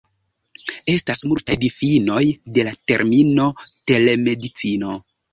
Estas 0.91 1.19
multaj 1.33 1.57
difinoj 1.63 2.23
de 2.55 2.63
la 2.67 2.73
termino 2.91 3.45
"Telemedicino". 3.93 4.95